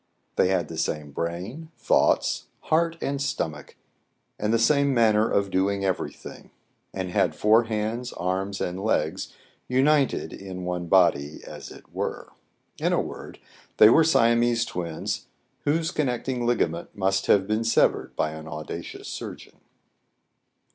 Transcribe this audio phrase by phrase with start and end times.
[0.35, 3.75] They had the same brain, thoughts, heart, and stomach,
[4.39, 6.49] and the same manner of doing every thing;
[6.91, 9.31] and had four hands, arms, and legs,
[9.67, 12.33] united in one body as it were.
[12.79, 13.37] In a word,
[13.77, 15.27] they were Siamese twins,
[15.65, 19.59] whose connecting ligament must have been severed by an audacious surgeon.